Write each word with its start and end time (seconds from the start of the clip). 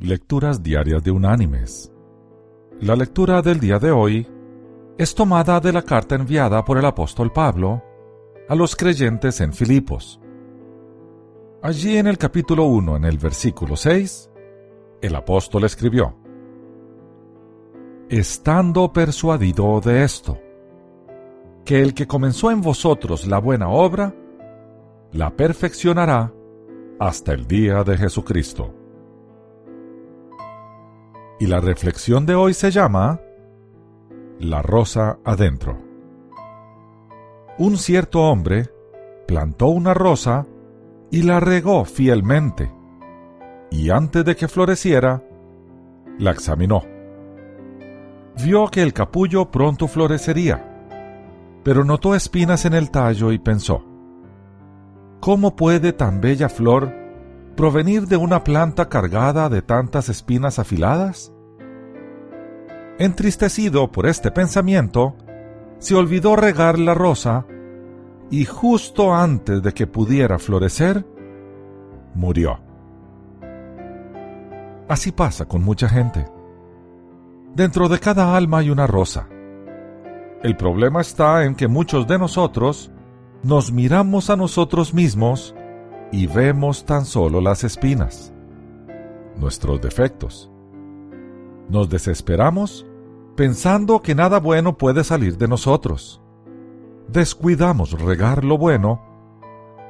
Lecturas 0.00 0.62
Diarias 0.62 1.02
de 1.02 1.10
Unánimes. 1.10 1.92
La 2.80 2.94
lectura 2.94 3.42
del 3.42 3.58
día 3.58 3.80
de 3.80 3.90
hoy 3.90 4.28
es 4.96 5.12
tomada 5.12 5.58
de 5.58 5.72
la 5.72 5.82
carta 5.82 6.14
enviada 6.14 6.64
por 6.64 6.78
el 6.78 6.84
apóstol 6.84 7.32
Pablo 7.32 7.82
a 8.48 8.54
los 8.54 8.76
creyentes 8.76 9.40
en 9.40 9.52
Filipos. 9.52 10.20
Allí 11.62 11.96
en 11.96 12.06
el 12.06 12.16
capítulo 12.16 12.66
1, 12.66 12.94
en 12.94 13.04
el 13.06 13.18
versículo 13.18 13.74
6, 13.74 14.30
el 15.02 15.16
apóstol 15.16 15.64
escribió, 15.64 16.16
Estando 18.08 18.92
persuadido 18.92 19.80
de 19.80 20.04
esto, 20.04 20.38
que 21.64 21.82
el 21.82 21.92
que 21.92 22.06
comenzó 22.06 22.52
en 22.52 22.60
vosotros 22.60 23.26
la 23.26 23.40
buena 23.40 23.68
obra, 23.68 24.14
la 25.10 25.34
perfeccionará 25.34 26.32
hasta 27.00 27.32
el 27.32 27.48
día 27.48 27.82
de 27.82 27.96
Jesucristo. 27.96 28.77
Y 31.40 31.46
la 31.46 31.60
reflexión 31.60 32.26
de 32.26 32.34
hoy 32.34 32.52
se 32.54 32.70
llama 32.70 33.20
La 34.40 34.60
rosa 34.62 35.18
adentro. 35.24 35.78
Un 37.58 37.76
cierto 37.76 38.22
hombre 38.22 38.70
plantó 39.26 39.66
una 39.68 39.94
rosa 39.94 40.46
y 41.10 41.22
la 41.22 41.40
regó 41.40 41.84
fielmente, 41.84 42.72
y 43.70 43.90
antes 43.90 44.24
de 44.24 44.36
que 44.36 44.48
floreciera, 44.48 45.22
la 46.18 46.32
examinó. 46.32 46.82
Vio 48.42 48.68
que 48.68 48.82
el 48.82 48.92
capullo 48.92 49.50
pronto 49.50 49.88
florecería, 49.88 50.64
pero 51.64 51.84
notó 51.84 52.14
espinas 52.14 52.64
en 52.64 52.74
el 52.74 52.90
tallo 52.90 53.32
y 53.32 53.38
pensó, 53.38 53.84
¿cómo 55.20 55.56
puede 55.56 55.92
tan 55.92 56.20
bella 56.20 56.48
flor 56.48 56.94
provenir 57.58 58.06
de 58.06 58.16
una 58.16 58.44
planta 58.44 58.88
cargada 58.88 59.48
de 59.48 59.62
tantas 59.62 60.08
espinas 60.08 60.60
afiladas? 60.60 61.32
Entristecido 63.00 63.90
por 63.90 64.06
este 64.06 64.30
pensamiento, 64.30 65.16
se 65.80 65.96
olvidó 65.96 66.36
regar 66.36 66.78
la 66.78 66.94
rosa 66.94 67.46
y 68.30 68.44
justo 68.44 69.12
antes 69.12 69.60
de 69.60 69.74
que 69.74 69.88
pudiera 69.88 70.38
florecer, 70.38 71.04
murió. 72.14 72.60
Así 74.88 75.10
pasa 75.10 75.46
con 75.46 75.64
mucha 75.64 75.88
gente. 75.88 76.26
Dentro 77.56 77.88
de 77.88 77.98
cada 77.98 78.36
alma 78.36 78.58
hay 78.58 78.70
una 78.70 78.86
rosa. 78.86 79.28
El 80.44 80.56
problema 80.56 81.00
está 81.00 81.44
en 81.44 81.56
que 81.56 81.66
muchos 81.66 82.06
de 82.06 82.20
nosotros 82.20 82.92
nos 83.42 83.72
miramos 83.72 84.30
a 84.30 84.36
nosotros 84.36 84.94
mismos 84.94 85.56
y 86.10 86.26
vemos 86.26 86.84
tan 86.84 87.04
solo 87.04 87.40
las 87.40 87.64
espinas, 87.64 88.32
nuestros 89.36 89.80
defectos. 89.80 90.50
Nos 91.68 91.90
desesperamos 91.90 92.86
pensando 93.36 94.00
que 94.00 94.14
nada 94.14 94.40
bueno 94.40 94.78
puede 94.78 95.04
salir 95.04 95.36
de 95.36 95.48
nosotros. 95.48 96.20
Descuidamos 97.08 97.92
regar 98.00 98.44
lo 98.44 98.58
bueno 98.58 99.02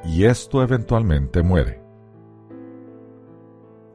y 0.03 0.25
esto 0.25 0.61
eventualmente 0.61 1.41
muere. 1.41 1.81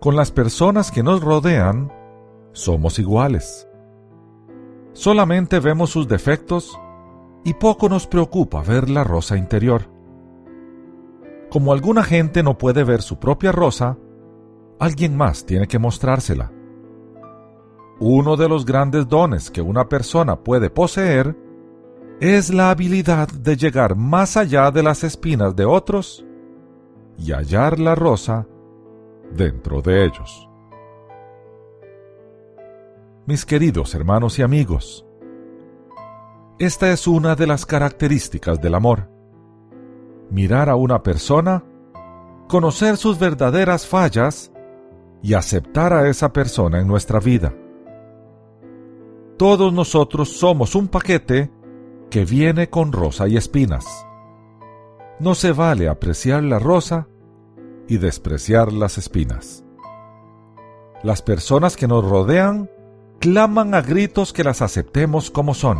Con 0.00 0.16
las 0.16 0.30
personas 0.30 0.90
que 0.90 1.02
nos 1.02 1.22
rodean, 1.22 1.92
somos 2.52 2.98
iguales. 2.98 3.68
Solamente 4.92 5.60
vemos 5.60 5.90
sus 5.90 6.08
defectos 6.08 6.78
y 7.44 7.54
poco 7.54 7.88
nos 7.88 8.06
preocupa 8.06 8.62
ver 8.62 8.90
la 8.90 9.04
rosa 9.04 9.36
interior. 9.36 9.93
Como 11.54 11.72
alguna 11.72 12.02
gente 12.02 12.42
no 12.42 12.58
puede 12.58 12.82
ver 12.82 13.00
su 13.00 13.20
propia 13.20 13.52
rosa, 13.52 13.96
alguien 14.80 15.16
más 15.16 15.46
tiene 15.46 15.68
que 15.68 15.78
mostrársela. 15.78 16.50
Uno 18.00 18.36
de 18.36 18.48
los 18.48 18.64
grandes 18.64 19.06
dones 19.06 19.52
que 19.52 19.62
una 19.62 19.88
persona 19.88 20.34
puede 20.34 20.68
poseer 20.68 21.36
es 22.18 22.52
la 22.52 22.70
habilidad 22.70 23.28
de 23.28 23.56
llegar 23.56 23.94
más 23.94 24.36
allá 24.36 24.72
de 24.72 24.82
las 24.82 25.04
espinas 25.04 25.54
de 25.54 25.64
otros 25.64 26.26
y 27.18 27.30
hallar 27.30 27.78
la 27.78 27.94
rosa 27.94 28.48
dentro 29.32 29.80
de 29.80 30.06
ellos. 30.06 30.48
Mis 33.26 33.46
queridos 33.46 33.94
hermanos 33.94 34.40
y 34.40 34.42
amigos, 34.42 35.06
esta 36.58 36.90
es 36.90 37.06
una 37.06 37.36
de 37.36 37.46
las 37.46 37.64
características 37.64 38.60
del 38.60 38.74
amor 38.74 39.13
mirar 40.34 40.68
a 40.68 40.74
una 40.74 41.04
persona, 41.04 41.64
conocer 42.48 42.96
sus 42.96 43.20
verdaderas 43.20 43.86
fallas 43.86 44.50
y 45.22 45.34
aceptar 45.34 45.92
a 45.92 46.08
esa 46.08 46.32
persona 46.32 46.80
en 46.80 46.88
nuestra 46.88 47.20
vida. 47.20 47.54
Todos 49.38 49.72
nosotros 49.72 50.30
somos 50.30 50.74
un 50.74 50.88
paquete 50.88 51.52
que 52.10 52.24
viene 52.24 52.68
con 52.68 52.90
rosa 52.90 53.28
y 53.28 53.36
espinas. 53.36 54.06
No 55.20 55.36
se 55.36 55.52
vale 55.52 55.88
apreciar 55.88 56.42
la 56.42 56.58
rosa 56.58 57.06
y 57.86 57.98
despreciar 57.98 58.72
las 58.72 58.98
espinas. 58.98 59.64
Las 61.04 61.22
personas 61.22 61.76
que 61.76 61.86
nos 61.86 62.04
rodean 62.04 62.68
claman 63.20 63.72
a 63.74 63.82
gritos 63.82 64.32
que 64.32 64.42
las 64.42 64.62
aceptemos 64.62 65.30
como 65.30 65.54
son. 65.54 65.78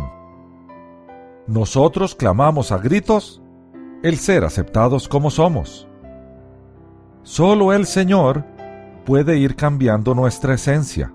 Nosotros 1.45 2.15
clamamos 2.15 2.71
a 2.71 2.77
gritos 2.77 3.41
el 4.05 4.19
ser 4.19 4.43
aceptados 4.43 5.07
como 5.07 5.31
somos. 5.31 5.87
Solo 7.23 7.73
el 7.73 7.87
Señor 7.87 8.45
puede 9.03 9.39
ir 9.39 9.55
cambiando 9.55 10.13
nuestra 10.13 10.53
esencia, 10.53 11.11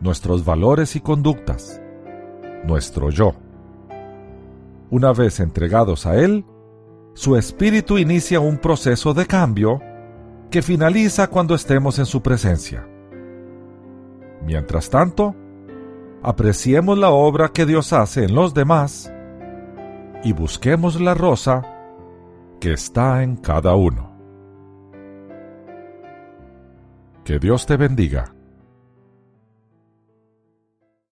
nuestros 0.00 0.42
valores 0.42 0.96
y 0.96 1.00
conductas, 1.00 1.78
nuestro 2.64 3.10
yo. 3.10 3.34
Una 4.88 5.12
vez 5.12 5.40
entregados 5.40 6.06
a 6.06 6.16
Él, 6.16 6.46
su 7.12 7.36
espíritu 7.36 7.98
inicia 7.98 8.40
un 8.40 8.56
proceso 8.56 9.12
de 9.12 9.26
cambio 9.26 9.78
que 10.50 10.62
finaliza 10.62 11.26
cuando 11.26 11.54
estemos 11.54 11.98
en 11.98 12.06
su 12.06 12.22
presencia. 12.22 12.88
Mientras 14.46 14.88
tanto, 14.88 15.34
apreciemos 16.22 16.96
la 16.96 17.10
obra 17.10 17.50
que 17.50 17.66
Dios 17.66 17.92
hace 17.92 18.24
en 18.24 18.34
los 18.34 18.54
demás 18.54 19.12
y 20.24 20.32
busquemos 20.32 20.98
la 20.98 21.12
rosa 21.12 21.76
que 22.60 22.74
está 22.74 23.22
en 23.22 23.36
cada 23.36 23.74
uno. 23.74 24.10
Que 27.24 27.38
Dios 27.38 27.64
te 27.64 27.76
bendiga. 27.78 28.34